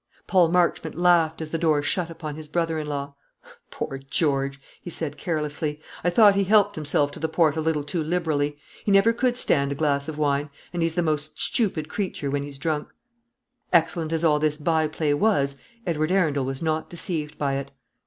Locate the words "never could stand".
8.91-9.71